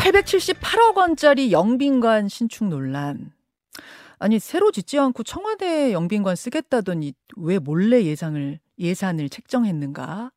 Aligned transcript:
878억 0.00 0.96
원짜리 0.96 1.52
영빈관 1.52 2.28
신축 2.28 2.64
논란. 2.68 3.32
아니 4.18 4.38
새로 4.38 4.72
짓지 4.72 4.98
않고 4.98 5.24
청와대 5.24 5.92
영빈관 5.92 6.36
쓰겠다더니 6.36 7.12
왜 7.36 7.58
몰래 7.58 8.02
예상을 8.04 8.58
예산을 8.78 9.28
책정했는가? 9.28 10.32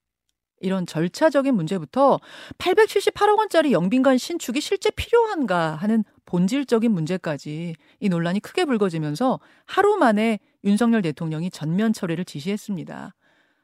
이런 0.60 0.86
절차적인 0.86 1.56
문제부터 1.56 2.20
878억 2.58 3.38
원짜리 3.38 3.72
영빈관 3.72 4.18
신축이 4.18 4.60
실제 4.60 4.92
필요한가 4.92 5.76
하는 5.76 6.04
본질적인 6.26 6.92
문제까지 6.92 7.76
이 8.02 8.10
논란이 8.10 8.42
크게 8.42 8.66
불거지면서 8.66 9.40
하루 9.66 9.96
만에 9.96 10.40
윤석열 10.66 11.02
대통령이 11.02 11.52
전면 11.52 11.94
처리를 11.94 12.26
지시했습니다. 12.26 13.16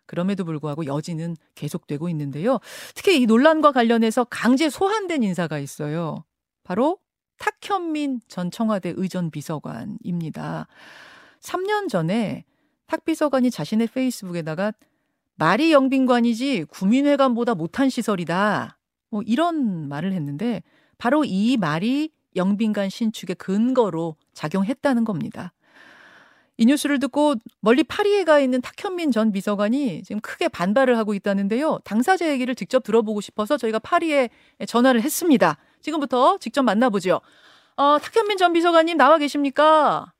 그럼에도 0.09 0.43
불구하고 0.43 0.87
여지는 0.87 1.37
계속되고 1.53 2.09
있는데요. 2.09 2.57
특히 2.95 3.21
이 3.21 3.27
논란과 3.27 3.71
관련해서 3.71 4.23
강제 4.23 4.67
소환된 4.67 5.21
인사가 5.21 5.59
있어요. 5.59 6.25
바로 6.63 6.97
탁현민 7.37 8.21
전 8.27 8.49
청와대 8.49 8.91
의전 8.97 9.29
비서관입니다. 9.29 10.65
3년 11.41 11.89
전에 11.89 12.43
탁 12.87 13.05
비서관이 13.05 13.51
자신의 13.51 13.85
페이스북에다가 13.93 14.73
말이 15.35 15.71
영빈관이지 15.71 16.65
구민회관보다 16.71 17.53
못한 17.53 17.91
시설이다. 17.91 18.79
뭐 19.11 19.21
이런 19.27 19.87
말을 19.89 20.13
했는데 20.13 20.63
바로 20.97 21.23
이 21.23 21.55
말이 21.57 22.09
영빈관 22.35 22.89
신축의 22.89 23.35
근거로 23.35 24.15
작용했다는 24.33 25.05
겁니다. 25.05 25.53
이 26.59 26.65
뉴스를 26.65 26.99
듣고 26.99 27.35
멀리 27.61 27.85
파리에 27.85 28.25
가 28.25 28.37
있는 28.39 28.59
탁현민 28.59 29.11
전 29.11 29.31
비서관이 29.31 30.03
지금 30.03 30.19
크게 30.19 30.49
반발을 30.49 30.97
하고 30.97 31.13
있다는데요. 31.13 31.79
당사자 31.85 32.29
얘기를 32.29 32.53
직접 32.53 32.83
들어보고 32.83 33.21
싶어서 33.21 33.55
저희가 33.55 33.79
파리에 33.79 34.27
전화를 34.67 35.01
했습니다. 35.01 35.57
지금부터 35.79 36.37
직접 36.39 36.63
만나보죠. 36.63 37.21
어, 37.77 37.97
탁현민 37.99 38.37
전 38.37 38.51
비서관님 38.51 38.97
나와 38.97 39.17
계십니까? 39.17 40.11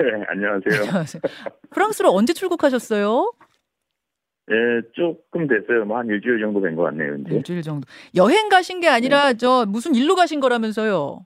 네, 0.00 0.06
안녕하세요. 0.28 1.04
프랑스로 1.70 2.10
언제 2.12 2.32
출국하셨어요? 2.32 3.32
예, 4.50 4.54
조금 4.96 5.46
됐어요. 5.46 5.84
뭐 5.84 5.98
한 5.98 6.08
일주일 6.08 6.40
정도 6.40 6.60
된 6.62 6.74
것 6.74 6.82
같네요, 6.82 7.14
이제. 7.14 7.36
일주일 7.36 7.62
정도. 7.62 7.86
여행 8.16 8.48
가신 8.48 8.80
게 8.80 8.88
아니라 8.88 9.28
네. 9.34 9.36
저 9.38 9.64
무슨 9.68 9.94
일로 9.94 10.16
가신 10.16 10.40
거라면서요? 10.40 11.24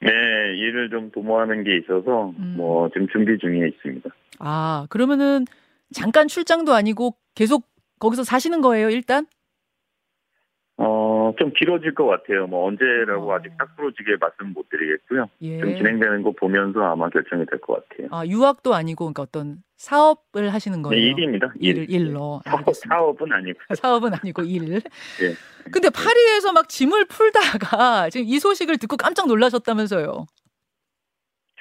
네, 0.00 0.10
일을 0.10 0.90
좀 0.90 1.10
도모하는 1.10 1.64
게 1.64 1.76
있어서 1.78 2.32
음. 2.38 2.54
뭐 2.56 2.88
지금 2.90 3.08
준비 3.08 3.38
중에 3.38 3.68
있습니다. 3.68 4.10
아, 4.38 4.86
그러면은 4.90 5.44
잠깐 5.92 6.28
출장도 6.28 6.72
아니고 6.72 7.16
계속 7.34 7.66
거기서 7.98 8.24
사시는 8.24 8.60
거예요, 8.60 8.90
일단? 8.90 9.26
어, 10.76 11.13
좀 11.38 11.52
길어질 11.52 11.94
것 11.94 12.06
같아요. 12.06 12.46
뭐 12.46 12.66
언제라고 12.68 13.30
어. 13.30 13.34
아직 13.36 13.50
딱 13.58 13.74
부러지게 13.76 14.16
말씀 14.20 14.52
못 14.52 14.68
드리겠고요. 14.68 15.26
예. 15.42 15.60
좀 15.60 15.76
진행되는 15.76 16.22
거 16.22 16.32
보면서 16.32 16.80
아마 16.82 17.08
결정이 17.08 17.44
될 17.46 17.58
것 17.60 17.88
같아요. 17.88 18.08
아, 18.10 18.26
유학도 18.26 18.74
아니고 18.74 19.04
그러니까 19.06 19.22
어떤 19.22 19.58
사업을 19.76 20.52
하시는 20.52 20.80
거예요? 20.82 20.98
네, 21.00 21.10
일입니다. 21.10 21.52
일, 21.60 21.90
일 21.90 22.14
로. 22.14 22.40
사업, 22.44 22.74
사업은 22.74 23.32
아니고. 23.32 23.58
사업은 23.76 24.12
아니고 24.14 24.42
일. 24.42 24.74
예. 25.22 25.34
근데 25.70 25.88
파리에서 25.90 26.52
막 26.52 26.68
짐을 26.68 27.06
풀다가 27.06 28.10
지금 28.10 28.26
이 28.26 28.38
소식을 28.38 28.78
듣고 28.78 28.96
깜짝 28.96 29.26
놀라셨다면서요? 29.28 30.26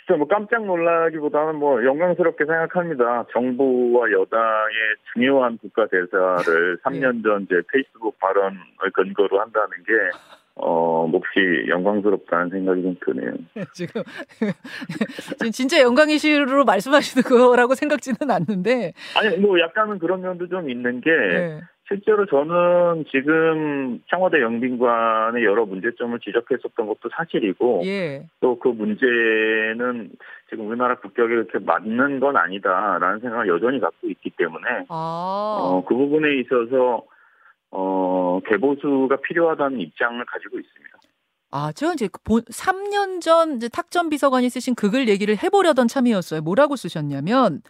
진짜 0.06 0.18
뭐 0.18 0.28
깜짝 0.28 0.66
놀라기보다는 0.66 1.56
뭐 1.56 1.84
영광스럽게 1.84 2.46
생각합니다. 2.46 3.26
정부와 3.32 4.12
여당의 4.12 4.74
중요한 5.14 5.58
국가 5.60 5.88
대사를 5.88 6.78
3년 6.84 7.24
전 7.24 7.48
제 7.50 7.62
페이스북 7.72 8.18
발언을 8.20 8.58
근거로 8.94 9.40
한다는 9.40 9.70
게 9.86 9.94
어, 10.56 11.08
몹시 11.08 11.66
영광스럽다는 11.68 12.50
생각이 12.50 12.82
좀 12.84 12.96
드네요. 13.04 13.34
지금, 13.74 14.04
지금 15.40 15.52
진짜 15.52 15.82
영광이시로 15.82 16.64
말씀하시는 16.66 17.24
거라고 17.24 17.74
생각지는 17.74 18.30
않는데. 18.30 18.94
아니, 19.18 19.38
뭐 19.38 19.60
약간은 19.60 19.98
그런 20.00 20.22
면도 20.22 20.48
좀 20.48 20.70
있는 20.70 21.02
게, 21.02 21.10
네. 21.10 21.60
실제로 21.88 22.26
저는 22.26 23.06
지금 23.12 24.02
청와대 24.10 24.42
영빈관의 24.42 25.44
여러 25.44 25.66
문제점을 25.66 26.18
지적했었던 26.20 26.88
것도 26.88 27.10
사실이고 27.16 27.82
예. 27.86 28.26
또그 28.40 28.70
문제는 28.70 30.12
지금 30.50 30.68
우리나라 30.68 30.96
국격에 30.96 31.34
이렇게 31.34 31.60
맞는 31.60 32.22
건 32.22 32.38
아니다라는 32.38 33.20
생각을 33.20 33.48
여전히 33.50 33.80
갖고 33.82 34.08
있기 34.08 34.32
때문에 34.38 34.86
아. 34.88 35.58
어, 35.60 35.84
그 35.86 35.96
부분에 35.96 36.40
있어서 36.40 37.04
어, 37.72 38.40
개보수가 38.48 39.18
필요하다는 39.18 39.82
입장을 39.82 40.24
가지고 40.26 40.60
있습니다. 40.60 40.98
아, 41.52 41.72
제가 41.72 41.94
이제 41.94 42.08
3년 42.08 43.22
전 43.22 43.58
이제 43.58 43.68
탁전 43.68 44.10
비서관이 44.10 44.50
쓰신 44.50 44.74
그글 44.74 45.08
얘기를 45.08 45.36
해보려던 45.38 45.88
참이었어요. 45.88 46.42
뭐라고 46.42 46.76
쓰셨냐면 46.76 47.62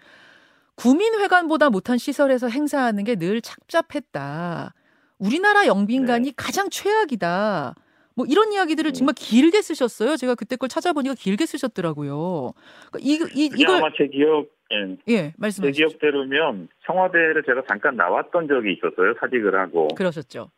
구민회관보다 0.76 1.70
못한 1.70 1.98
시설에서 1.98 2.50
행사하는 2.50 3.04
게 3.04 3.16
늘 3.16 3.42
착잡했다. 3.42 4.74
우리나라 5.20 5.68
영빈관이 5.68 6.30
네. 6.30 6.34
가장 6.36 6.70
최악이다. 6.70 7.76
뭐 8.16 8.26
이런 8.28 8.52
이야기들을 8.52 8.92
네. 8.92 8.98
정말 8.98 9.14
길게 9.16 9.62
쓰셨어요. 9.62 10.18
제가 10.18 10.36
그때 10.36 10.56
걸 10.56 10.68
찾아보니까 10.70 11.16
길게 11.18 11.46
쓰셨더라고요. 11.46 12.54
그러니까 12.92 13.00
이, 13.00 13.44
이, 13.44 13.50
이걸 13.56 13.76
아마 13.78 13.90
제 13.98 14.08
기억 14.08 14.48
예, 14.72 14.98
예 15.14 15.34
말씀하시죠. 15.38 15.72
제 15.72 15.72
기억대로면 15.72 16.68
청와대를 16.86 17.44
제가 17.46 17.64
잠깐 17.70 17.96
나왔던 17.96 18.48
적이 18.48 18.74
있었어요. 18.74 19.14
사직을 19.20 19.58
하고. 19.60 19.88
그러셨죠. 19.90 20.50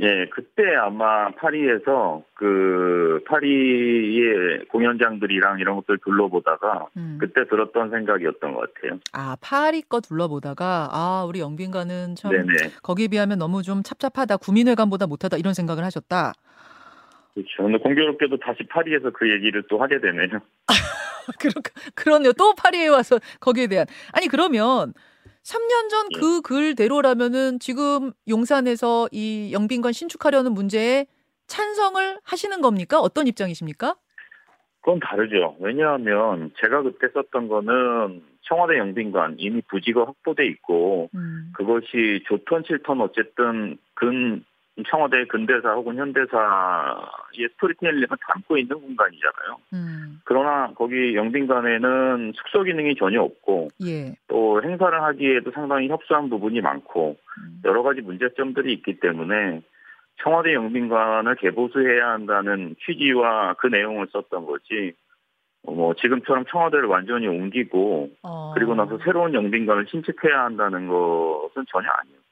예, 0.00 0.26
그때 0.30 0.74
아마 0.74 1.30
파리에서 1.30 2.24
그 2.34 3.22
파리의 3.28 4.66
공연장들이랑 4.68 5.60
이런 5.60 5.76
것들 5.76 5.98
둘러보다가 6.04 6.86
음. 6.96 7.18
그때 7.20 7.46
들었던 7.48 7.90
생각이었던 7.90 8.54
것 8.54 8.74
같아요. 8.74 8.98
아, 9.12 9.36
파리 9.40 9.82
거 9.82 10.00
둘러보다가 10.00 10.88
아, 10.90 11.24
우리 11.28 11.38
영빈관은 11.38 12.16
참 12.16 12.32
네네. 12.32 12.72
거기에 12.82 13.06
비하면 13.06 13.38
너무 13.38 13.62
좀 13.62 13.82
찹찹하다. 13.84 14.38
구민회관보다 14.38 15.06
못하다 15.06 15.36
이런 15.36 15.54
생각을 15.54 15.84
하셨다. 15.84 16.32
그렇죠. 17.34 17.62
근데 17.62 17.78
공교롭게도 17.78 18.38
다시 18.38 18.64
파리에서 18.68 19.10
그 19.10 19.30
얘기를 19.30 19.62
또 19.68 19.80
하게 19.80 20.00
되네요. 20.00 20.40
그러, 21.38 21.52
그러네요. 21.94 22.32
또 22.32 22.52
파리에 22.54 22.88
와서 22.88 23.18
거기에 23.38 23.68
대한 23.68 23.86
아니 24.12 24.26
그러면 24.26 24.92
3년 25.44 25.90
전 25.90 26.08
그 26.20 26.40
글대로라면은 26.40 27.58
지금 27.58 28.12
용산에서 28.28 29.08
이 29.12 29.50
영빈관 29.52 29.92
신축하려는 29.92 30.52
문제에 30.52 31.06
찬성을 31.46 32.18
하시는 32.22 32.60
겁니까? 32.60 32.98
어떤 33.00 33.26
입장이십니까? 33.26 33.96
그건 34.80 35.00
다르죠. 35.00 35.56
왜냐하면 35.60 36.50
제가 36.62 36.82
그때 36.82 37.08
썼던 37.12 37.48
거는 37.48 38.22
청와대 38.42 38.78
영빈관 38.78 39.36
이미 39.38 39.62
부지가 39.68 40.02
확보돼 40.06 40.46
있고 40.46 41.08
음. 41.14 41.52
그것이 41.56 42.22
좋던 42.26 42.64
싫던 42.66 43.00
어쨌든 43.00 43.78
근 43.94 44.44
청와대 44.88 45.24
근대사 45.26 45.72
혹은 45.74 45.96
현대사의 45.96 47.48
스토리텔링을 47.52 48.08
담고 48.08 48.58
있는 48.58 48.80
공간이잖아요. 48.80 49.56
음. 49.72 50.20
그러나 50.24 50.72
거기 50.74 51.14
영빈관에는 51.14 52.32
숙소 52.34 52.64
기능이 52.64 52.96
전혀 52.96 53.22
없고 53.22 53.68
예. 53.84 54.16
또 54.26 54.62
행사를 54.62 55.00
하기에도 55.00 55.52
상당히 55.52 55.88
협소한 55.88 56.28
부분이 56.28 56.60
많고 56.60 57.16
음. 57.38 57.62
여러 57.64 57.82
가지 57.82 58.00
문제점들이 58.00 58.72
있기 58.74 58.98
때문에 58.98 59.62
청와대 60.22 60.54
영빈관을 60.54 61.36
개보수해야 61.36 62.08
한다는 62.08 62.74
취지와 62.84 63.54
그 63.54 63.68
내용을 63.68 64.08
썼던 64.12 64.46
거지. 64.46 64.94
뭐 65.66 65.94
지금처럼 65.94 66.44
청와대를 66.50 66.86
완전히 66.86 67.26
옮기고 67.26 68.10
어. 68.22 68.52
그리고 68.54 68.74
나서 68.74 68.98
새로운 69.04 69.32
영빈관을 69.32 69.86
신축해야 69.88 70.44
한다는 70.44 70.88
것은 70.88 71.64
전혀 71.70 71.88
아니에요. 71.88 72.23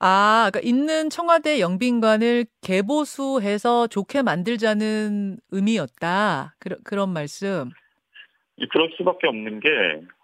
아, 0.00 0.50
그러니까 0.50 0.60
있는 0.68 1.10
청와대 1.10 1.60
영빈관을 1.60 2.46
개보수해서 2.62 3.88
좋게 3.88 4.22
만들자는 4.22 5.38
의미였다. 5.50 6.54
그러, 6.60 6.76
그런 6.84 7.10
말씀. 7.10 7.70
그럴 8.70 8.90
수밖에 8.96 9.28
없는 9.28 9.60
게, 9.60 9.68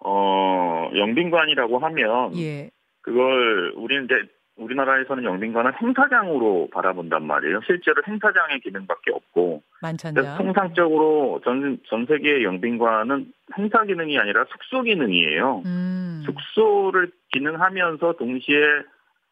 어, 0.01 0.91
영빈관이라고 0.95 1.79
하면, 1.79 2.37
예. 2.37 2.71
그걸 3.01 3.73
우리는 3.77 4.05
이제 4.05 4.15
우리나라에서는 4.57 5.25
영빈관을 5.25 5.81
행사장으로 5.81 6.69
바라본단 6.73 7.25
말이에요. 7.27 7.61
실제로 7.67 8.03
행사장의 8.07 8.61
기능밖에 8.61 9.11
없고. 9.13 9.63
만찬장. 9.83 10.39
통상적으로 10.39 11.41
전, 11.45 11.79
전 11.89 12.07
세계의 12.07 12.45
영빈관은 12.45 13.33
행사 13.59 13.85
기능이 13.85 14.17
아니라 14.19 14.45
숙소 14.51 14.83
기능이에요. 14.83 15.63
음. 15.67 16.23
숙소를 16.25 17.11
기능하면서 17.33 18.13
동시에 18.13 18.59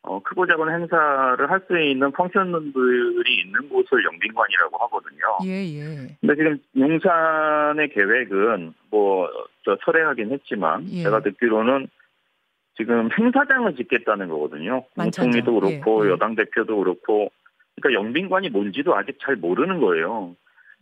어, 0.04 0.20
크고 0.20 0.46
작은 0.46 0.68
행사를 0.68 1.50
할 1.50 1.62
수 1.68 1.78
있는 1.78 2.10
펑션들이 2.10 3.40
있는 3.40 3.68
곳을 3.68 4.04
영빈관이라고 4.04 4.76
하거든요. 4.78 5.38
예, 5.44 5.64
예. 5.78 6.16
근데 6.20 6.34
지금 6.34 6.58
용산의 6.76 7.88
계획은 7.90 8.74
뭐, 8.90 9.30
저 9.64 9.76
철회하긴 9.84 10.32
했지만, 10.32 10.88
예. 10.90 11.04
제가 11.04 11.20
듣기로는 11.20 11.86
지금 12.76 13.10
행사장을 13.16 13.76
짓겠다는 13.76 14.28
거거든요. 14.28 14.84
총리도 15.12 15.60
그렇고, 15.60 16.04
예, 16.04 16.08
예. 16.08 16.12
여당 16.12 16.34
대표도 16.34 16.76
그렇고, 16.78 17.30
그러니까 17.80 18.00
영빈관이 18.00 18.48
뭔지도 18.50 18.96
아직 18.96 19.18
잘 19.22 19.36
모르는 19.36 19.80
거예요. 19.80 20.34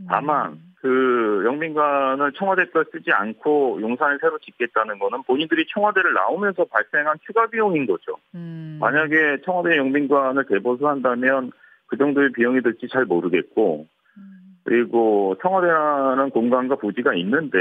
다만 0.08 0.52
음. 0.52 0.70
그 0.80 1.42
영빈관을 1.44 2.32
청와대 2.32 2.64
걸 2.66 2.86
쓰지 2.90 3.12
않고 3.12 3.78
용산을 3.82 4.18
새로 4.20 4.38
짓겠다는 4.38 4.98
거는 4.98 5.22
본인들이 5.24 5.66
청와대를 5.74 6.14
나오면서 6.14 6.64
발생한 6.64 7.18
추가 7.26 7.46
비용인 7.48 7.86
거죠. 7.86 8.16
음. 8.34 8.78
만약에 8.80 9.42
청와대 9.44 9.76
영빈관을 9.76 10.46
대보수한다면 10.46 11.52
그 11.86 11.98
정도의 11.98 12.32
비용이 12.32 12.62
들지 12.62 12.88
잘 12.90 13.04
모르겠고 13.04 13.86
음. 14.16 14.22
그리고 14.64 15.36
청와대라는 15.42 16.30
공간과 16.30 16.76
부지가 16.76 17.14
있는데 17.14 17.58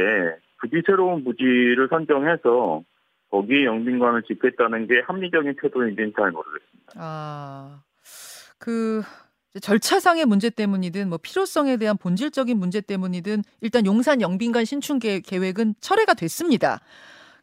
굳이 0.61 0.81
새로운 0.85 1.23
부지를 1.23 1.87
선정해서 1.89 2.83
거기에 3.31 3.65
영빈관을 3.65 4.23
짓겠다는 4.23 4.87
게 4.87 5.01
합리적인 5.05 5.55
태도인지는 5.61 6.13
잘 6.15 6.31
모르겠습니다. 6.31 6.93
아, 6.95 7.81
그 8.59 9.01
절차상의 9.61 10.25
문제 10.25 10.49
때문이든 10.49 11.09
뭐 11.09 11.17
필요성에 11.17 11.77
대한 11.77 11.97
본질적인 11.97 12.57
문제 12.57 12.81
때문이든 12.81 13.43
일단 13.61 13.85
용산 13.85 14.21
영빈관 14.21 14.65
신축 14.65 14.99
계획은 14.99 15.75
철회가 15.81 16.13
됐습니다. 16.13 16.79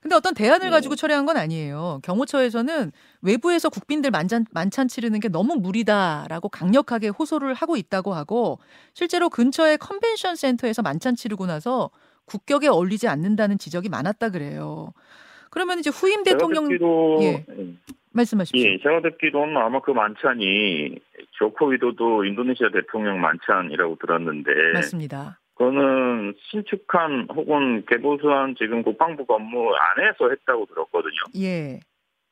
근데 0.01 0.15
어떤 0.15 0.35
대안을 0.35 0.67
네. 0.67 0.71
가지고 0.71 0.95
철회한 0.95 1.27
건 1.27 1.37
아니에요. 1.37 1.99
경호처에서는 2.05 2.93
외부에서 3.23 3.69
국빈들 3.69 4.13
만찬, 4.13 4.47
만찬 4.53 4.87
치르는 4.87 5.19
게 5.19 5.29
너무 5.29 5.57
무리다라고 5.57 6.49
강력하게 6.49 7.09
호소를 7.09 7.55
하고 7.55 7.77
있다고 7.77 8.15
하고 8.15 8.61
실제로 8.95 9.29
근처의 9.29 9.79
컨벤션 9.79 10.37
센터에서 10.37 10.83
만찬 10.83 11.17
치르고 11.17 11.47
나서 11.47 11.91
국격에 12.25 12.69
어울리지 12.69 13.09
않는다는 13.09 13.59
지적이 13.59 13.89
많았다 13.89 14.31
그래요. 14.31 14.93
그러면 15.51 15.81
이제 15.81 15.91
후임 15.91 16.23
대통령 16.23 16.69
듣기로, 16.69 17.19
예. 17.23 17.47
예. 18.17 18.21
말씀하십시오. 18.21 18.69
예, 18.69 18.79
제가 18.79 19.01
듣기로는 19.03 19.57
아마 19.57 19.81
그 19.81 19.91
만찬이 19.91 20.99
조코 21.33 21.69
위도도 21.69 22.25
인도네시아 22.25 22.71
대통령 22.71 23.21
만찬이라고 23.21 23.97
들었는데 23.97 24.51
맞습니다. 24.75 25.39
그거는 25.55 26.35
신축한 26.51 27.29
혹은 27.35 27.85
개보수한 27.87 28.55
지금 28.59 28.83
국방부 28.83 29.25
건물 29.25 29.75
안에서 29.79 30.29
했다고 30.31 30.67
들었거든요. 30.67 31.21
예. 31.39 31.81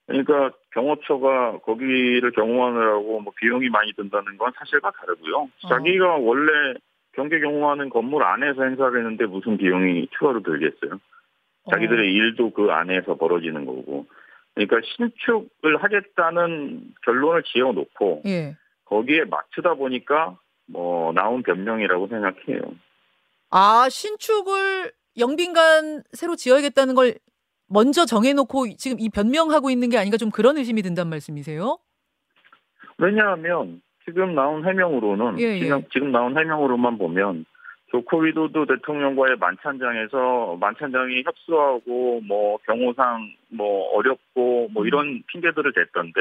그러니까 0.06 0.50
경호처가 0.72 1.60
거기를 1.60 2.30
경호하느라고 2.32 3.20
뭐 3.20 3.32
비용이 3.36 3.70
많이 3.70 3.92
든다는 3.94 4.36
건 4.36 4.52
사실과 4.56 4.90
다르고요. 4.90 5.36
어. 5.36 5.68
자기가 5.68 6.16
원래 6.16 6.74
경계 7.12 7.40
경호하는 7.40 7.88
건물 7.88 8.22
안에서 8.24 8.64
행사를 8.64 8.98
했는데 8.98 9.24
무슨 9.24 9.56
비용이 9.56 10.08
추가로 10.18 10.42
들겠어요. 10.42 10.98
자기들의 11.70 12.00
어. 12.00 12.10
일도 12.10 12.50
그 12.50 12.70
안에서 12.70 13.14
벌어지는 13.16 13.64
거고. 13.64 14.06
그러니까 14.54 14.76
신축을 14.96 15.82
하겠다는 15.82 16.94
결론을 17.04 17.42
지어놓고 17.42 18.22
예. 18.26 18.56
거기에 18.84 19.24
맞추다 19.24 19.74
보니까 19.74 20.38
뭐 20.66 21.12
나온 21.12 21.42
변명이라고 21.42 22.08
생각해요. 22.08 22.60
아 23.50 23.88
신축을 23.88 24.92
영빈관 25.18 26.02
새로 26.12 26.36
지어야겠다는 26.36 26.94
걸 26.94 27.14
먼저 27.66 28.04
정해놓고 28.04 28.76
지금 28.76 28.98
이 29.00 29.08
변명하고 29.08 29.70
있는 29.70 29.90
게 29.90 29.98
아닌가 29.98 30.16
좀 30.16 30.30
그런 30.30 30.56
의심이 30.56 30.82
든단 30.82 31.08
말씀이세요? 31.08 31.78
왜냐하면 32.98 33.82
지금 34.04 34.34
나온 34.34 34.66
해명으로는 34.66 35.40
예, 35.40 35.56
예. 35.56 35.60
지금, 35.60 35.82
지금 35.92 36.12
나온 36.12 36.38
해명으로만 36.38 36.98
보면 36.98 37.44
조코 37.94 38.18
위도도 38.18 38.66
대통령과의 38.66 39.36
만찬장에서 39.36 40.56
만찬장이 40.58 41.22
협소하고 41.24 42.22
뭐 42.22 42.58
경호상 42.66 43.32
뭐 43.50 43.88
어렵고 43.96 44.68
뭐 44.72 44.82
음. 44.82 44.86
이런 44.88 45.22
핑계들을 45.28 45.72
댔던데 45.72 46.20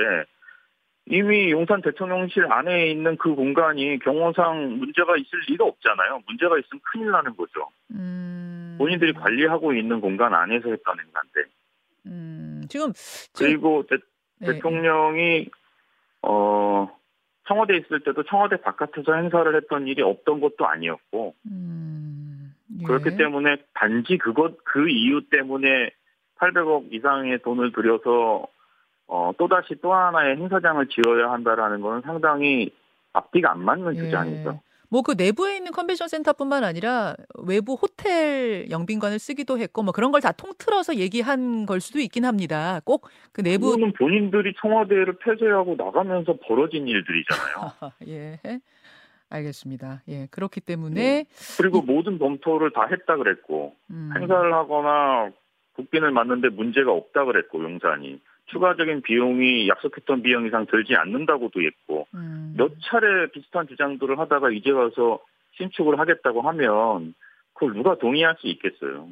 이미 1.08 1.50
용산 1.50 1.82
대통령실 1.82 2.46
안에 2.52 2.92
있는 2.92 3.18
그 3.18 3.34
공간이 3.34 3.98
경호상 3.98 4.78
문제가 4.78 5.18
있을 5.18 5.40
리가 5.50 5.66
없잖아요. 5.66 6.22
문제가 6.28 6.60
있으면 6.60 6.80
큰일 6.92 7.10
나는 7.10 7.36
거죠. 7.36 7.68
음. 7.90 8.76
본인들이 8.78 9.14
관리하고 9.14 9.74
있는 9.74 10.00
공간 10.00 10.36
안에서 10.36 10.70
했다는 10.70 11.04
건데. 11.12 11.50
음. 12.06 12.62
지금, 12.70 12.94
지금 12.94 13.50
그리고 13.50 13.84
대, 13.90 13.98
네. 14.38 14.60
통령이 14.60 15.50
어 16.22 16.88
청와대 17.48 17.76
있을 17.78 18.00
때도 18.02 18.24
청와대 18.24 18.58
바깥에서 18.58 19.14
행사를 19.14 19.56
했던 19.56 19.88
일이 19.88 20.02
없던 20.02 20.40
것도 20.40 20.66
아니었고 20.66 21.36
음, 21.48 22.54
예. 22.80 22.84
그렇기 22.86 23.18
때문에 23.18 23.58
단지 23.74 24.18
그것 24.18 24.64
그 24.64 24.90
이유 24.90 25.22
때문에 25.30 25.92
800억 26.40 26.94
이상의 26.94 27.40
돈을 27.42 27.72
들여서 27.74 28.48
어, 29.08 29.32
또다시 29.38 29.76
또 29.82 29.94
하나의 29.94 30.38
행사장을 30.38 30.88
지어야 30.88 31.32
한다라는 31.32 31.82
것은 31.82 32.02
상당히 32.02 32.72
앞뒤가 33.12 33.52
안 33.52 33.60
맞는 33.60 33.96
예. 33.96 34.00
주장이죠. 34.00 34.60
뭐 34.94 35.02
그 35.02 35.16
내부에 35.18 35.58
있는 35.58 35.72
컨벤션 35.72 36.08
센터뿐만 36.08 36.64
아니라 36.64 37.16
외부 37.46 37.74
호텔 37.74 38.70
영빈관을 38.70 39.18
쓰기도 39.18 39.58
했고 39.58 39.82
뭐 39.82 39.92
그런 39.92 40.12
걸 40.12 40.22
다 40.22 40.32
통틀어서 40.32 40.96
얘기한 40.98 41.66
걸 41.66 41.82
수도 41.82 42.00
있긴 42.00 42.24
합니다. 42.26 42.80
꼭 42.86 43.10
그 43.34 43.42
내부 43.42 43.72
그거는 43.72 43.94
본인들이 43.94 44.54
청와대를 44.62 45.18
폐쇄하고 45.18 45.76
나가면서 45.76 46.38
벌어진 46.48 46.88
일들이잖아요. 46.88 47.72
예. 48.08 48.40
알겠습니다. 49.30 50.04
예, 50.10 50.28
그렇기 50.30 50.62
때문에 50.62 50.94
네. 50.94 51.26
그리고 51.58 51.80
이... 51.80 51.82
모든 51.82 52.20
검토를 52.20 52.72
다 52.72 52.86
했다 52.86 53.18
그랬고 53.18 53.76
음. 53.90 54.12
행사를 54.16 54.54
하거나 54.54 55.32
국빈을 55.76 56.12
맞는데 56.12 56.50
문제가 56.50 56.92
없다 56.92 57.26
그랬고 57.26 57.64
용산이 57.64 58.22
추가적인 58.54 59.02
비용이 59.02 59.68
약속했던 59.68 60.22
비용 60.22 60.46
이상 60.46 60.66
들지 60.68 60.96
않는다고도 60.96 61.62
했고 61.62 62.08
음. 62.14 62.54
몇 62.56 62.72
차례 62.82 63.30
비슷한 63.32 63.68
주장들을 63.68 64.18
하다가 64.20 64.52
이제 64.52 64.72
와서 64.72 65.20
신축을 65.58 66.00
하겠다고 66.00 66.42
하면 66.42 67.14
그걸 67.54 67.74
누가 67.74 67.98
동의할 67.98 68.36
수 68.40 68.48
있겠어요. 68.48 69.08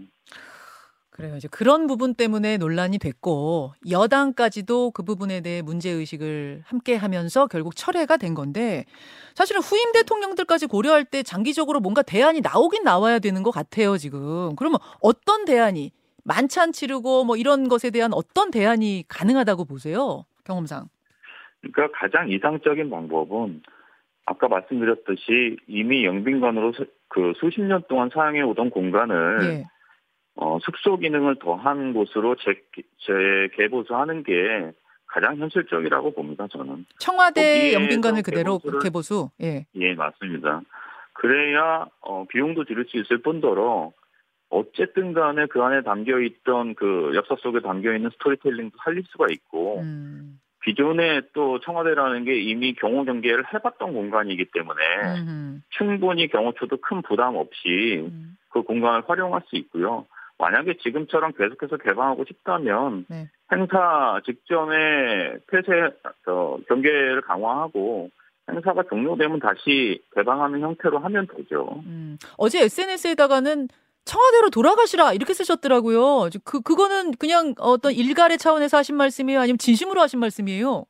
그래요. 1.11 1.35
이제 1.35 1.47
그런 1.51 1.87
부분 1.87 2.15
때문에 2.15 2.57
논란이 2.57 2.97
됐고 2.97 3.73
여당까지도 3.89 4.91
그 4.91 5.03
부분에 5.03 5.41
대해 5.41 5.61
문제 5.61 5.89
의식을 5.89 6.61
함께 6.65 6.95
하면서 6.95 7.47
결국 7.47 7.75
철회가 7.75 8.15
된 8.15 8.33
건데 8.33 8.85
사실은 9.35 9.61
후임 9.61 9.91
대통령들까지 9.91 10.67
고려할 10.67 11.03
때 11.03 11.21
장기적으로 11.21 11.81
뭔가 11.81 12.01
대안이 12.01 12.39
나오긴 12.41 12.83
나와야 12.83 13.19
되는 13.19 13.43
것 13.43 13.51
같아요, 13.51 13.97
지금. 13.97 14.55
그러면 14.55 14.79
어떤 15.01 15.43
대안이 15.43 15.91
만찬 16.23 16.71
치르고 16.71 17.25
뭐 17.25 17.35
이런 17.35 17.67
것에 17.67 17.89
대한 17.89 18.13
어떤 18.13 18.51
대안이 18.51 19.05
가능하다고 19.07 19.65
보세요? 19.65 20.25
경험상. 20.43 20.87
그러니까 21.61 21.99
가장 21.99 22.29
이상적인 22.29 22.89
방법은 22.89 23.61
아까 24.25 24.47
말씀드렸듯이 24.47 25.57
이미 25.67 26.05
영빈관으로 26.05 26.73
그 27.07 27.33
수십 27.37 27.61
년 27.61 27.83
동안 27.89 28.09
사용해 28.13 28.41
오던 28.41 28.69
공간을 28.69 29.39
예. 29.43 29.65
어, 30.35 30.57
숙소 30.61 30.97
기능을 30.97 31.39
더한 31.39 31.93
곳으로 31.93 32.35
재, 32.35 32.55
재개보수하는 33.05 34.23
게 34.23 34.71
가장 35.05 35.37
현실적이라고 35.37 36.13
봅니다. 36.13 36.47
저는. 36.47 36.85
청와대 36.97 37.73
영빈관을 37.73 38.23
그대로 38.23 38.59
개보수. 38.81 39.29
예. 39.41 39.65
예, 39.75 39.93
맞습니다. 39.93 40.61
그래야 41.13 41.85
어, 41.99 42.25
비용도 42.29 42.63
줄일 42.65 42.85
수 42.87 42.97
있을 42.97 43.21
뿐더러 43.21 43.91
어쨌든 44.51 45.13
간에 45.13 45.45
그 45.47 45.61
안에 45.63 45.81
담겨 45.81 46.19
있던 46.19 46.75
그 46.75 47.11
역사 47.15 47.35
속에 47.39 47.61
담겨 47.61 47.93
있는 47.93 48.09
스토리텔링도 48.11 48.77
살릴 48.83 49.03
수가 49.09 49.27
있고 49.31 49.79
음. 49.79 50.39
기존에 50.63 51.21
또 51.33 51.59
청와대라는 51.61 52.25
게 52.25 52.39
이미 52.39 52.73
경호 52.73 53.05
경계를 53.05 53.45
해봤던 53.53 53.93
공간이기 53.93 54.45
때문에 54.53 54.81
음. 55.25 55.63
충분히 55.69 56.27
경호처도 56.27 56.77
큰 56.81 57.01
부담 57.01 57.35
없이 57.35 58.03
음. 58.05 58.37
그 58.49 58.61
공간을 58.61 59.03
활용할 59.07 59.41
수 59.47 59.55
있고요. 59.55 60.05
만약에 60.37 60.77
지금처럼 60.83 61.31
계속해서 61.33 61.77
개방하고 61.77 62.25
싶다면 62.27 63.05
네. 63.09 63.29
행사 63.51 64.19
직전에 64.25 65.37
폐쇄 65.47 65.95
저, 66.25 66.59
경계를 66.67 67.21
강화하고 67.21 68.09
행사가 68.49 68.83
종료되면 68.89 69.39
다시 69.39 70.01
개방하는 70.15 70.61
형태로 70.61 70.99
하면 70.99 71.27
되죠. 71.27 71.81
음. 71.85 72.17
어제 72.37 72.63
SNS에다가는 72.63 73.69
청와대로 74.05 74.49
돌아가시라 74.49 75.13
이렇게 75.13 75.33
쓰셨더라고요. 75.33 76.29
그 76.43 76.61
그거는 76.61 77.11
그냥 77.13 77.53
어떤 77.59 77.91
일갈의 77.91 78.37
차원에서 78.37 78.77
하신 78.77 78.95
말씀이에요, 78.95 79.39
아니면 79.39 79.57
진심으로 79.57 80.01
하신 80.01 80.19
말씀이에요? 80.19 80.85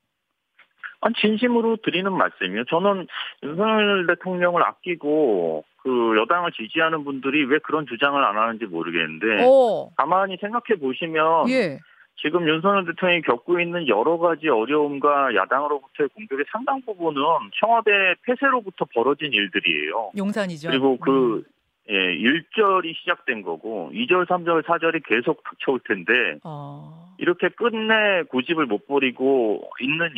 아, 1.01 1.09
진심으로 1.19 1.77
드리는 1.83 2.11
말씀이에요. 2.11 2.65
저는 2.65 3.07
윤석열 3.43 4.05
대통령을 4.07 4.63
아끼고 4.63 5.63
그 5.77 6.17
여당을 6.17 6.51
지지하는 6.51 7.03
분들이 7.03 7.43
왜 7.45 7.57
그런 7.59 7.87
주장을 7.87 8.23
안 8.23 8.37
하는지 8.37 8.65
모르겠는데 8.65 9.43
오. 9.43 9.87
어. 9.87 9.89
가만히 9.97 10.37
생각해 10.39 10.79
보시면 10.79 11.49
예. 11.49 11.79
지금 12.21 12.47
윤석열 12.47 12.85
대통령이 12.85 13.23
겪고 13.23 13.59
있는 13.59 13.87
여러 13.87 14.19
가지 14.19 14.47
어려움과 14.47 15.33
야당으로부터의 15.33 16.09
공격의 16.09 16.45
상당 16.51 16.81
부분은 16.81 17.19
청와대 17.59 17.91
폐쇄로부터 18.23 18.85
벌어진 18.93 19.33
일들이에요. 19.33 20.11
용산이죠. 20.15 20.69
그리고 20.69 20.97
그 20.99 21.37
음. 21.37 21.43
예, 21.91 22.15
1절이 22.15 22.95
시작된 22.95 23.41
거고 23.41 23.91
2절, 23.93 24.25
3절, 24.25 24.63
4절이 24.63 25.03
계속 25.05 25.43
닥쳐올 25.43 25.81
텐데 25.85 26.39
어... 26.43 27.13
이렇게 27.17 27.49
끝내 27.49 28.23
고집을 28.29 28.65
못 28.65 28.87
버리고 28.87 29.69
있느니 29.81 30.15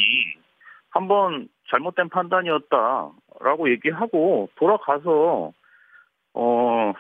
한번 0.92 1.50
잘못된 1.72 2.10
판단이었다라고 2.10 3.72
얘기하고 3.72 4.50
돌아가서 4.56 5.12
어, 5.12 5.53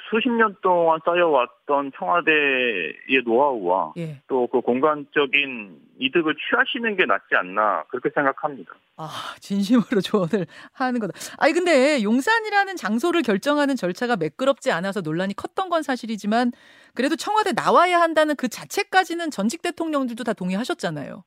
수십 0.09 0.29
년 0.29 0.55
동안 0.61 0.99
쌓여왔던 1.05 1.91
청와대의 1.97 3.23
노하우와 3.25 3.93
예. 3.97 4.21
또그 4.27 4.61
공간적인 4.61 5.79
이득을 5.99 6.35
취하시는 6.35 6.95
게 6.97 7.05
낫지 7.05 7.35
않나 7.35 7.83
그렇게 7.89 8.09
생각합니다. 8.13 8.73
아, 8.97 9.09
진심으로 9.39 10.01
조언을 10.01 10.45
하는 10.71 10.99
거다. 10.99 11.13
아니 11.37 11.53
근데 11.53 12.03
용산이라는 12.03 12.75
장소를 12.75 13.21
결정하는 13.21 13.75
절차가 13.75 14.15
매끄럽지 14.17 14.71
않아서 14.71 15.01
논란이 15.01 15.35
컸던 15.35 15.69
건 15.69 15.83
사실이지만 15.83 16.51
그래도 16.93 17.15
청와대 17.15 17.51
나와야 17.53 17.99
한다는 18.01 18.35
그 18.35 18.47
자체까지는 18.47 19.31
전직 19.31 19.61
대통령들도 19.61 20.23
다 20.23 20.33
동의하셨잖아요. 20.33 21.23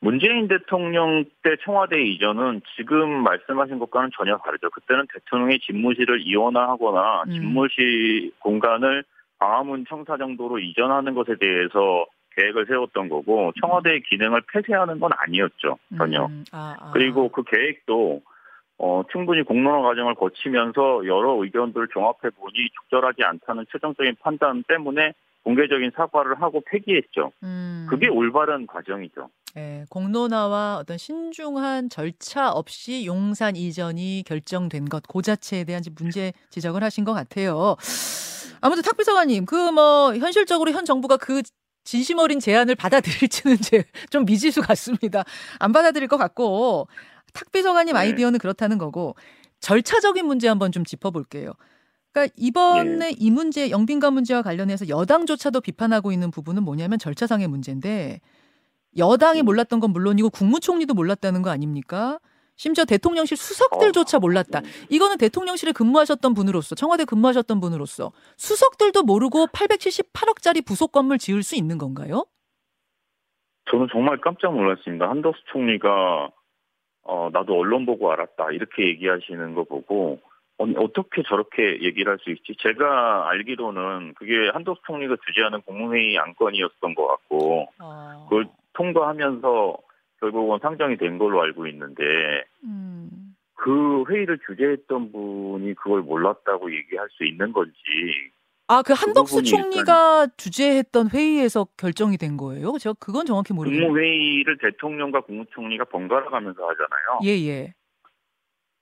문재인 0.00 0.48
대통령 0.48 1.24
때 1.42 1.56
청와대 1.62 2.02
이전은 2.02 2.62
지금 2.76 3.22
말씀하신 3.22 3.78
것과는 3.78 4.10
전혀 4.16 4.38
다르죠. 4.38 4.70
그때는 4.70 5.06
대통령의 5.12 5.60
집무실을 5.60 6.22
이원화하거나 6.22 7.24
음. 7.26 7.30
집무실 7.30 8.32
공간을 8.40 9.04
광화문 9.38 9.84
청사 9.88 10.16
정도로 10.16 10.58
이전하는 10.58 11.14
것에 11.14 11.36
대해서 11.38 12.06
계획을 12.36 12.66
세웠던 12.66 13.08
거고 13.08 13.52
청와대의 13.60 14.02
기능을 14.02 14.42
폐쇄하는 14.52 15.00
건 15.00 15.10
아니었죠 15.16 15.78
전혀. 15.98 16.26
음. 16.26 16.44
아, 16.52 16.76
아. 16.80 16.90
그리고 16.92 17.28
그 17.28 17.42
계획도 17.44 18.22
어, 18.78 19.02
충분히 19.12 19.42
공론화 19.42 19.82
과정을 19.82 20.14
거치면서 20.14 21.04
여러 21.04 21.34
의견들을 21.42 21.88
종합해 21.88 22.30
보니 22.38 22.70
적절하지 22.76 23.22
않다는 23.22 23.66
최종적인 23.70 24.16
판단 24.20 24.62
때문에 24.66 25.12
공개적인 25.44 25.92
사과를 25.96 26.40
하고 26.42 26.62
폐기했죠. 26.70 27.32
음. 27.42 27.86
그게 27.88 28.08
올바른 28.08 28.66
과정이죠. 28.66 29.30
네, 29.54 29.84
공론화와 29.90 30.78
어떤 30.78 30.96
신중한 30.96 31.88
절차 31.88 32.50
없이 32.50 33.04
용산 33.06 33.56
이전이 33.56 34.22
결정된 34.26 34.84
것, 34.88 35.02
그 35.08 35.22
자체에 35.22 35.64
대한 35.64 35.82
문제 35.98 36.32
지적을 36.50 36.82
하신 36.84 37.04
것 37.04 37.14
같아요. 37.14 37.76
아무튼 38.60 38.82
탁 38.82 38.96
비서관님, 38.96 39.46
그 39.46 39.70
뭐 39.72 40.14
현실적으로 40.14 40.70
현 40.72 40.84
정부가 40.84 41.16
그 41.16 41.42
진심 41.84 42.18
어린 42.18 42.38
제안을 42.38 42.74
받아들일지는 42.74 43.56
좀 44.10 44.24
미지수 44.24 44.60
같습니다. 44.62 45.24
안 45.58 45.72
받아들일 45.72 46.08
것 46.08 46.16
같고 46.18 46.86
탁 47.32 47.50
비서관님 47.50 47.94
네. 47.94 48.00
아이디어는 48.00 48.38
그렇다는 48.38 48.78
거고 48.78 49.16
절차적인 49.60 50.26
문제 50.26 50.48
한번 50.48 50.72
좀 50.72 50.84
짚어볼게요. 50.84 51.52
그러니까 52.12 52.34
이번에 52.36 53.10
네. 53.10 53.16
이 53.18 53.30
문제 53.30 53.70
영빈관 53.70 54.14
문제와 54.14 54.42
관련해서 54.42 54.88
여당조차도 54.88 55.60
비판하고 55.60 56.12
있는 56.12 56.30
부분은 56.30 56.64
뭐냐면 56.64 56.98
절차상의 56.98 57.46
문제인데 57.48 58.20
여당이 58.96 59.42
음. 59.42 59.44
몰랐던 59.44 59.80
건 59.80 59.92
물론이고 59.92 60.30
국무총리도 60.30 60.94
몰랐다는 60.94 61.42
거 61.42 61.50
아닙니까? 61.50 62.18
심지어 62.56 62.84
대통령실 62.84 63.36
수석들조차 63.36 64.18
어. 64.18 64.20
몰랐다. 64.20 64.60
이거는 64.90 65.16
대통령실에 65.16 65.72
근무하셨던 65.72 66.34
분으로서 66.34 66.74
청와대 66.74 67.04
근무하셨던 67.04 67.60
분으로서 67.60 68.12
수석들도 68.36 69.02
모르고 69.04 69.46
878억짜리 69.46 70.66
부속 70.66 70.92
건물 70.92 71.16
지을 71.16 71.42
수 71.42 71.56
있는 71.56 71.78
건가요? 71.78 72.26
저는 73.70 73.86
정말 73.92 74.20
깜짝 74.20 74.54
놀랐습니다. 74.54 75.08
한덕수 75.08 75.40
총리가 75.52 76.30
어, 77.02 77.30
나도 77.32 77.54
언론 77.54 77.86
보고 77.86 78.12
알았다 78.12 78.50
이렇게 78.50 78.88
얘기하시는 78.88 79.54
거 79.54 79.64
보고 79.64 80.20
어떻게 80.76 81.22
저렇게 81.22 81.82
얘기를 81.82 82.12
할 82.12 82.18
수 82.18 82.30
있지? 82.30 82.54
제가 82.58 83.30
알기로는 83.30 84.14
그게 84.14 84.50
한덕수 84.52 84.82
총리가 84.86 85.16
주재하는 85.26 85.62
국무회의 85.62 86.18
안건이었던 86.18 86.94
것 86.94 87.06
같고 87.06 87.68
아... 87.78 88.26
그걸 88.28 88.46
통과하면서 88.74 89.76
결국은 90.20 90.58
상정이 90.60 90.96
된 90.98 91.18
걸로 91.18 91.40
알고 91.42 91.66
있는데 91.68 92.04
음. 92.64 93.34
그 93.54 94.04
회의를 94.08 94.38
주재했던 94.46 95.12
분이 95.12 95.74
그걸 95.74 96.02
몰랐다고 96.02 96.72
얘기할 96.74 97.08
수 97.10 97.24
있는 97.24 97.52
건지 97.52 97.74
아, 98.68 98.82
그, 98.82 98.94
그 98.94 99.00
한덕수 99.00 99.36
그 99.36 99.42
총리가 99.42 100.28
주재했던 100.36 101.10
회의에서 101.10 101.66
결정이 101.76 102.16
된 102.18 102.36
거예요? 102.36 102.78
제가 102.78 102.94
그건 103.00 103.26
정확히 103.26 103.52
모르겠어요. 103.52 103.88
국무회의를 103.88 104.58
대통령과 104.58 105.22
국무총리가 105.22 105.86
번갈아 105.86 106.30
가면서 106.30 106.62
하잖아요. 106.68 107.20
예, 107.24 107.30
예. 107.48 107.74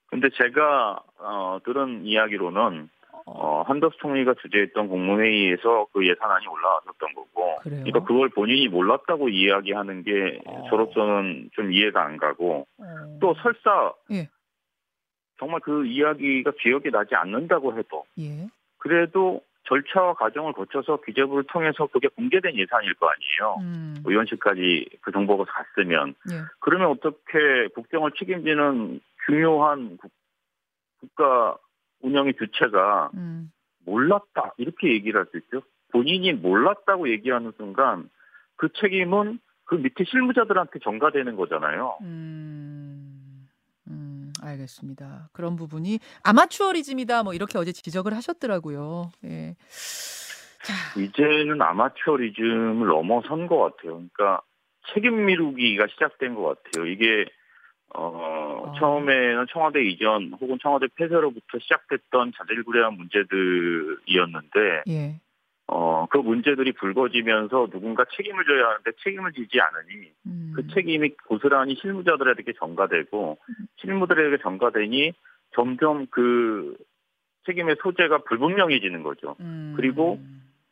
근데 0.09 0.29
제가 0.31 1.01
어, 1.19 1.59
들은 1.65 2.05
이야기로는 2.05 2.89
어, 3.27 3.63
한덕수 3.67 3.99
총리가 3.99 4.35
주재했던 4.41 4.89
국무회의에서 4.89 5.87
그 5.93 6.07
예산안이 6.07 6.47
올라왔었던 6.47 7.15
거고, 7.15 7.57
그래요? 7.57 7.85
그러니까 7.85 8.05
그걸 8.05 8.31
본인이 8.31 8.69
몰랐다고 8.69 9.29
이야기하는 9.29 10.03
게 10.03 10.41
어. 10.47 10.67
저로서는 10.71 11.51
좀 11.53 11.73
이해가 11.73 12.03
안 12.03 12.17
가고, 12.17 12.67
어. 12.79 12.85
또 13.21 13.35
설사 13.43 13.93
예. 14.13 14.29
정말 15.39 15.61
그 15.61 15.85
이야기가 15.85 16.53
기억이 16.59 16.91
나지 16.91 17.15
않는다고 17.15 17.79
해도, 17.79 18.05
예. 18.19 18.49
그래도 18.79 19.43
절차와 19.65 20.15
과정을 20.15 20.55
거쳐서 20.55 21.03
기재부를 21.03 21.45
통해서 21.49 21.87
그게 21.89 22.09
공개된 22.09 22.57
예산일 22.57 22.95
거 22.95 23.11
아니에요. 23.11 23.57
음. 23.61 23.97
의원실까지 24.07 24.89
그 25.03 25.13
정보가 25.13 25.45
갔으면, 25.45 26.15
예. 26.33 26.37
그러면 26.61 26.93
어떻게 26.93 27.69
국정을 27.75 28.13
책임지는 28.19 29.01
중요한 29.29 29.97
국, 29.99 30.11
국가 31.01 31.57
운영의 32.01 32.35
주체가 32.39 33.11
음. 33.15 33.51
몰랐다 33.85 34.55
이렇게 34.57 34.93
얘기를 34.93 35.21
할 35.21 35.27
수 35.31 35.39
있죠. 35.39 35.63
본인이 35.93 36.33
몰랐다고 36.33 37.09
얘기하는 37.11 37.53
순간 37.57 38.09
그 38.57 38.69
책임은 38.81 39.39
그 39.65 39.75
밑에 39.77 40.05
실무자들한테 40.05 40.79
전가되는 40.81 41.37
거잖아요. 41.37 41.97
음, 42.03 43.49
음, 43.89 44.33
알겠습니다. 44.43 45.29
그런 45.33 45.57
부분이 45.57 45.99
아마추어리즘이다 46.25 47.23
뭐 47.23 47.35
이렇게 47.35 47.59
어제 47.59 47.73
지적을 47.73 48.15
하셨더라고요. 48.15 49.11
예. 49.25 49.57
자. 50.63 51.01
이제는 51.01 51.61
아마추어리즘을 51.63 52.87
넘어선 52.87 53.47
것 53.47 53.59
같아요. 53.59 53.95
그러니까 53.95 54.43
책임 54.93 55.27
미루기가 55.27 55.87
시작된 55.89 56.35
것 56.35 56.63
같아요. 56.63 56.87
이게 56.87 57.27
어, 57.95 58.65
아. 58.67 58.79
처음에는 58.79 59.47
청와대 59.51 59.83
이전 59.85 60.33
혹은 60.41 60.59
청와대 60.63 60.87
폐쇄로부터 60.95 61.59
시작됐던 61.59 62.33
자질구레한 62.37 62.95
문제들이었는데, 62.95 64.83
예. 64.89 65.21
어, 65.71 66.07
그 66.11 66.17
문제들이 66.19 66.73
불거지면서 66.73 67.69
누군가 67.71 68.05
책임을 68.17 68.45
져야 68.47 68.69
하는데 68.69 68.91
책임을 69.05 69.33
지지 69.33 69.61
않으니 69.61 70.11
음. 70.27 70.53
그 70.57 70.67
책임이 70.69 71.11
고스란히 71.27 71.77
실무자들에게 71.77 72.55
전가되고 72.59 73.39
음. 73.47 73.67
실무들에게 73.77 74.39
전가되니 74.43 75.13
점점 75.55 76.07
그 76.11 76.75
책임의 77.45 77.77
소재가 77.83 78.19
불분명해지는 78.29 79.03
거죠. 79.03 79.37
음. 79.41 79.75
그리고 79.77 80.19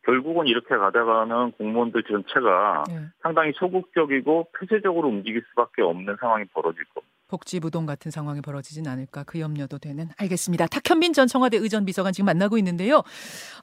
결국은 0.07 0.47
이렇게 0.47 0.77
가다가는 0.77 1.53
공무원들 1.53 2.05
전체가 2.05 2.85
네. 2.89 3.01
상당히 3.23 3.53
소극적이고 3.57 4.49
폐쇄적으로 4.59 5.09
움직일 5.09 5.43
수밖에 5.51 5.83
없는 5.83 6.17
상황이 6.21 6.45
벌어질 6.55 6.85
겁니다. 6.95 7.13
복지부동 7.29 7.87
같은 7.87 8.13
상황이 8.13 8.41
벌어지진 8.41 8.87
않을까 8.87 9.25
그 9.25 9.41
염려도 9.41 9.79
되는 9.79 10.09
알겠습니다. 10.17 10.69
탁현민 10.69 11.13
전 11.13 11.27
청와대 11.27 11.57
의전 11.57 11.85
비서관 11.85 12.13
지금 12.13 12.27
만나고 12.27 12.57
있는데요. 12.59 12.99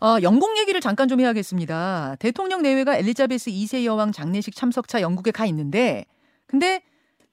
어, 0.02 0.18
영국 0.22 0.58
얘기를 0.58 0.82
잠깐 0.82 1.08
좀 1.08 1.22
해야겠습니다. 1.22 2.18
대통령 2.20 2.62
내외가 2.62 2.98
엘리자베스 2.98 3.50
2세 3.50 3.86
여왕 3.86 4.12
장례식 4.12 4.54
참석차 4.54 5.00
영국에 5.00 5.32
가 5.32 5.46
있는데 5.46 6.04
근데 6.46 6.84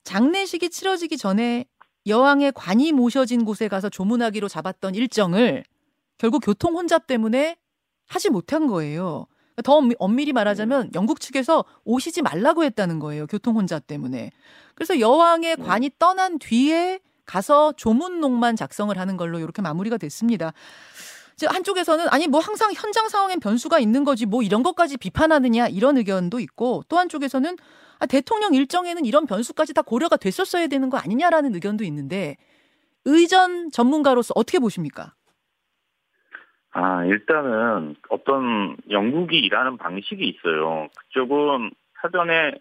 장례식이 0.04 0.70
치러지기 0.70 1.16
전에 1.16 1.64
여왕의 2.06 2.52
관이 2.54 2.92
모셔진 2.92 3.44
곳에 3.44 3.66
가서 3.66 3.88
조문하기로 3.88 4.46
잡았던 4.46 4.94
일정을 4.94 5.64
결국 6.16 6.42
교통 6.44 6.76
혼잡 6.76 7.08
때문에 7.08 7.56
하지 8.10 8.28
못한 8.28 8.66
거예요. 8.66 9.26
더 9.62 9.80
엄밀히 9.98 10.32
말하자면 10.32 10.84
네. 10.84 10.90
영국 10.94 11.20
측에서 11.20 11.64
오시지 11.84 12.22
말라고 12.22 12.64
했다는 12.64 12.98
거예요. 12.98 13.26
교통 13.28 13.54
혼자 13.54 13.78
때문에. 13.78 14.32
그래서 14.74 14.98
여왕의 14.98 15.56
네. 15.56 15.62
관이 15.62 15.90
떠난 15.98 16.38
뒤에 16.40 16.98
가서 17.24 17.72
조문록만 17.76 18.56
작성을 18.56 18.96
하는 18.98 19.16
걸로 19.16 19.38
이렇게 19.38 19.62
마무리가 19.62 19.96
됐습니다. 19.96 20.52
한쪽에서는 21.46 22.08
아니 22.08 22.26
뭐 22.26 22.40
항상 22.40 22.72
현장 22.74 23.08
상황엔 23.08 23.38
변수가 23.38 23.78
있는 23.78 24.04
거지 24.04 24.26
뭐 24.26 24.42
이런 24.42 24.62
것까지 24.64 24.96
비판하느냐 24.96 25.68
이런 25.68 25.96
의견도 25.96 26.40
있고 26.40 26.82
또 26.88 26.98
한쪽에서는 26.98 27.56
아, 28.00 28.06
대통령 28.06 28.54
일정에는 28.54 29.04
이런 29.04 29.26
변수까지 29.26 29.72
다 29.72 29.82
고려가 29.82 30.16
됐었어야 30.16 30.66
되는 30.66 30.90
거 30.90 30.98
아니냐라는 30.98 31.54
의견도 31.54 31.84
있는데 31.84 32.36
의전 33.04 33.70
전문가로서 33.70 34.32
어떻게 34.34 34.58
보십니까? 34.58 35.14
아, 36.72 37.04
일단은 37.04 37.96
어떤 38.08 38.76
영국이 38.90 39.38
일하는 39.38 39.76
방식이 39.76 40.24
있어요. 40.26 40.88
그쪽은 40.96 41.70
사전에 42.00 42.52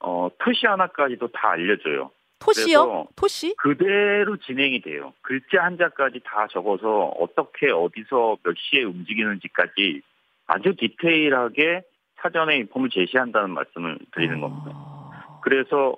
어, 0.00 0.28
토시 0.38 0.66
하나까지도 0.66 1.28
다 1.28 1.50
알려줘요. 1.50 2.10
토시요? 2.40 3.06
토시? 3.14 3.54
그대로 3.56 4.36
진행이 4.36 4.80
돼요. 4.80 5.12
글자 5.22 5.62
한자까지 5.62 6.20
다 6.24 6.48
적어서 6.50 7.12
어떻게 7.18 7.70
어디서 7.70 8.38
몇 8.42 8.56
시에 8.58 8.82
움직이는지까지 8.82 10.02
아주 10.46 10.74
디테일하게 10.76 11.82
사전에 12.16 12.56
인폼을 12.56 12.90
제시한다는 12.90 13.50
말씀을 13.50 13.98
드리는 14.12 14.40
겁니다. 14.40 14.70
아... 14.74 15.40
그래서 15.42 15.96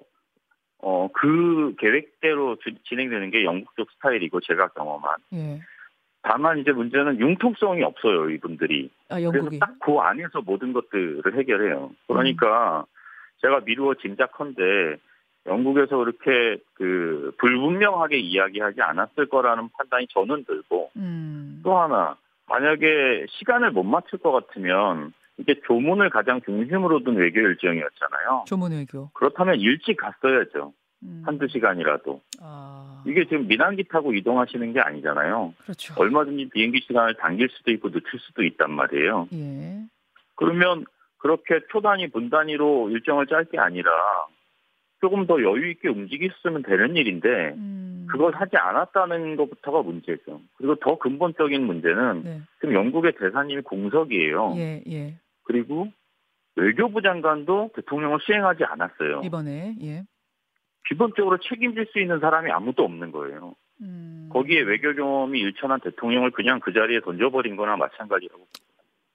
어, 0.78 1.08
그 1.14 1.74
계획대로 1.78 2.56
주, 2.56 2.74
진행되는 2.84 3.30
게 3.30 3.44
영국적 3.44 3.90
스타일이고 3.92 4.40
제가 4.40 4.68
경험한. 4.68 5.16
예. 5.32 5.60
다만 6.24 6.58
이제 6.58 6.72
문제는 6.72 7.20
융통성이 7.20 7.82
없어요, 7.82 8.30
이분들이. 8.30 8.90
아. 9.10 9.20
그래서 9.20 9.50
딱 9.60 9.74
그 9.78 9.98
안에서 9.98 10.40
모든 10.40 10.72
것들을 10.72 11.22
해결해요. 11.38 11.90
그러니까 12.08 12.80
음. 12.80 12.84
제가 13.42 13.60
미루어 13.60 13.94
짐작컨대 13.94 14.96
영국에서 15.46 15.98
그렇게 15.98 16.56
그 16.72 17.32
불분명하게 17.36 18.16
이야기하지 18.16 18.80
않았을 18.80 19.26
거라는 19.28 19.68
판단이 19.76 20.06
저는 20.08 20.44
들고 20.44 20.90
음. 20.96 21.60
또 21.62 21.76
하나 21.76 22.16
만약에 22.48 23.26
시간을 23.28 23.72
못 23.72 23.82
맞출 23.82 24.18
것 24.20 24.32
같으면 24.32 25.12
이게 25.36 25.60
조문을 25.66 26.08
가장 26.08 26.40
중심으로 26.40 27.04
둔 27.04 27.16
외교 27.16 27.40
일정이었잖아요. 27.40 28.44
조문 28.46 28.72
외교. 28.72 29.10
그렇다면 29.12 29.60
일찍 29.60 29.98
갔어야죠. 29.98 30.72
음. 31.04 31.22
한두 31.24 31.46
시간이라도. 31.48 32.20
아. 32.40 33.02
이게 33.06 33.24
지금 33.24 33.46
민항기 33.46 33.84
타고 33.84 34.14
이동하시는 34.14 34.72
게 34.72 34.80
아니잖아요. 34.80 35.54
그렇죠. 35.58 35.94
얼마든지 35.98 36.48
비행기 36.50 36.80
시간을 36.86 37.14
당길 37.14 37.48
수도 37.50 37.70
있고 37.72 37.90
늦출 37.90 38.18
수도 38.20 38.42
있단 38.42 38.70
말이에요. 38.70 39.28
예. 39.32 39.84
그러면 40.36 40.84
그렇게 41.18 41.60
초단위, 41.70 42.10
분 42.10 42.30
단위로 42.30 42.90
일정을 42.90 43.26
짤 43.26 43.44
게 43.44 43.58
아니라 43.58 43.90
조금 45.00 45.26
더 45.26 45.42
여유 45.42 45.70
있게 45.70 45.88
움직였으면 45.88 46.62
되는 46.62 46.96
일인데 46.96 47.28
음. 47.56 48.06
그걸 48.10 48.34
하지 48.34 48.56
않았다는 48.56 49.36
것부터가 49.36 49.82
문제죠. 49.82 50.40
그리고 50.56 50.76
더 50.76 50.98
근본적인 50.98 51.62
문제는 51.62 52.22
네. 52.22 52.40
지금 52.60 52.74
영국의 52.74 53.12
대사님이 53.18 53.62
공석이에요. 53.62 54.54
예, 54.56 54.82
예. 54.88 55.18
그리고 55.44 55.88
외교부 56.56 57.02
장관도 57.02 57.70
대통령을 57.74 58.18
수행하지 58.22 58.64
않았어요. 58.64 59.22
이번에 59.24 59.76
예. 59.82 60.04
기본적으로 60.88 61.38
책임질 61.38 61.86
수 61.92 61.98
있는 61.98 62.20
사람이 62.20 62.50
아무도 62.50 62.84
없는 62.84 63.12
거예요. 63.12 63.54
음. 63.80 64.28
거기에 64.32 64.60
외교 64.60 64.94
경험이 64.94 65.40
일천한 65.40 65.80
대통령을 65.80 66.30
그냥 66.30 66.60
그 66.60 66.72
자리에 66.72 67.00
던져버린 67.00 67.56
거나 67.56 67.76
마찬가지라고. 67.76 68.46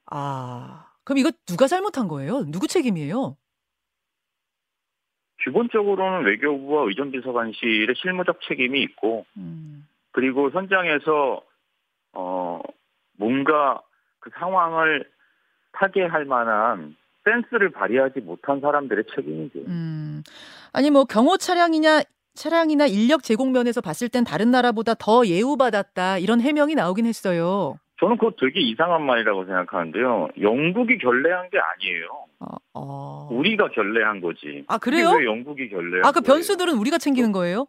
아, 0.08 0.88
그럼 1.04 1.20
이거 1.20 1.32
누가 1.46 1.68
잘못한 1.68 2.08
거예요? 2.08 2.44
누구 2.46 2.68
책임이에요? 2.68 3.38
기본적으로는 5.44 6.26
외교부와 6.26 6.86
의전비서관실의 6.88 7.96
실무적 7.98 8.42
책임이 8.42 8.82
있고, 8.84 9.26
음. 9.38 9.88
그리고 10.12 10.50
현장에서 10.50 11.42
어 12.14 12.62
뭔가 13.18 13.82
그 14.20 14.32
상황을 14.34 15.10
타개할 15.74 16.26
만한 16.26 16.98
센스를 17.24 17.72
발휘하지 17.72 18.22
못한 18.22 18.60
사람들의 18.62 19.06
책임이죠. 19.16 19.60
음. 19.68 20.24
아니 20.74 20.90
뭐 20.92 21.06
경호 21.06 21.38
차량이냐 21.38 22.02
차량이나 22.36 22.88
인력 22.88 23.24
제공 23.24 23.52
면에서 23.52 23.82
봤을 23.82 24.08
땐 24.10 24.24
다른 24.24 24.52
나라보다 24.52 24.94
더 24.94 25.26
예우받았다 25.26 26.20
이런 26.20 26.42
해명이 26.42 26.76
나오긴 26.76 27.06
했어요. 27.06 27.76
저는 28.00 28.18
그거 28.18 28.32
되게 28.40 28.62
이상한 28.62 29.04
말이라고 29.04 29.46
생각하는데요. 29.46 30.30
영국이 30.40 30.98
결례한 31.00 31.50
게 31.50 31.58
아니에요. 31.60 32.08
어, 32.40 32.46
어... 32.74 33.28
우리가 33.32 33.70
결례한 33.72 34.22
거지. 34.22 34.64
아 34.68 34.78
그래요? 34.78 35.12
왜 35.18 35.26
영국이 35.26 35.70
결례? 35.70 36.00
아그 36.06 36.22
변수들은 36.22 36.76
우리가 36.78 36.98
챙기는 36.98 37.34
거예요? 37.34 37.68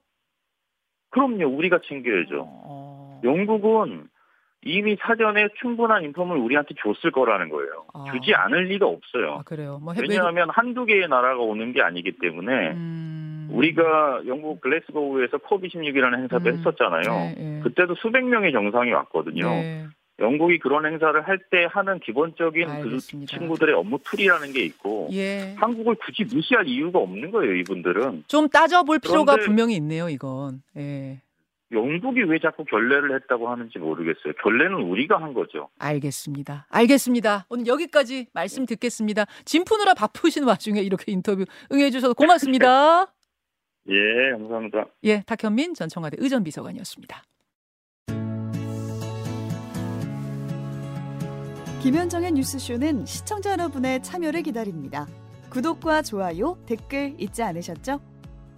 그럼요, 1.11 1.49
우리가 1.49 1.80
챙겨야죠. 1.85 2.45
어... 2.47 3.21
영국은 3.25 4.09
이미 4.62 4.97
사전에 5.00 5.49
충분한 5.61 6.05
inform을 6.04 6.37
우리한테 6.37 6.75
줬을 6.83 7.11
거라는 7.12 7.49
거예요. 7.49 7.87
아... 7.95 8.05
주지 8.12 8.35
않을 8.35 8.64
리가 8.64 8.87
없어요. 8.87 9.38
아, 9.40 9.43
그래요. 9.43 9.79
뭐 9.83 9.95
해... 9.95 10.00
왜냐하면 10.02 10.49
한두 10.50 10.85
개의 10.85 11.09
나라가 11.09 11.40
오는 11.40 11.73
게 11.73 11.81
아니기 11.81 12.12
때문에 12.21 12.73
음... 12.73 13.49
우리가 13.52 14.21
영국 14.26 14.61
글래스고우에서 14.61 15.38
COP26이라는 15.38 16.19
행사도 16.19 16.50
음... 16.50 16.59
했었잖아요. 16.59 17.02
네, 17.02 17.35
네. 17.38 17.61
그때도 17.62 17.95
수백 17.97 18.25
명의 18.25 18.52
정상이 18.52 18.93
왔거든요. 18.93 19.49
네. 19.49 19.87
영국이 20.19 20.59
그런 20.59 20.85
행사를 20.85 21.19
할 21.26 21.38
때 21.50 21.67
하는 21.71 21.99
기본적인 21.99 22.67
그 22.67 22.71
알겠습니다. 22.71 23.32
그 23.32 23.39
친구들의 23.39 23.75
업무 23.75 23.99
tool이라는 24.04 24.52
게 24.52 24.61
있고 24.67 25.08
예. 25.13 25.54
한국을 25.56 25.95
굳이 25.95 26.25
무시할 26.25 26.69
이유가 26.69 26.99
없는 26.99 27.30
거예요, 27.30 27.54
이분들은. 27.54 28.25
좀 28.28 28.47
따져볼 28.50 28.99
필요가 28.99 29.37
분명히 29.37 29.76
있네요, 29.76 30.11
이건. 30.11 30.63
예. 30.76 31.17
영국이 31.73 32.23
왜 32.23 32.39
자꾸 32.41 32.65
결례를 32.65 33.15
했다고 33.15 33.49
하는지 33.49 33.78
모르겠어요. 33.78 34.33
결례는 34.43 34.75
우리가 34.75 35.21
한 35.21 35.35
거죠. 35.35 35.69
알겠습니다. 35.78 36.67
알겠습니다. 36.69 37.47
오늘 37.49 37.67
여기까지 37.67 38.26
말씀 38.33 38.67
듣겠습니다. 38.67 39.26
짐 39.45 39.65
푸느라 39.65 39.95
바쁘신 39.95 40.45
와중에 40.45 40.80
이렇게 40.80 41.13
인터뷰 41.13 41.45
응해 41.73 41.91
주셔서 41.91 42.15
고맙습니다. 42.15 43.13
예, 43.89 44.30
감사합니다. 44.33 44.87
예, 45.04 45.23
탁현민 45.23 45.75
전 45.75 45.89
청와대 45.89 46.17
의전 46.21 46.45
비서관이었습니다. 46.45 47.23
김현정의 51.83 52.33
뉴스쇼는 52.33 53.06
시청자 53.06 53.52
여러분의 53.52 54.02
참여를 54.02 54.43
기다립니다. 54.43 55.06
구독과 55.49 56.02
좋아요, 56.02 56.59
댓글 56.67 57.15
잊지 57.19 57.43
않으셨죠? 57.43 58.00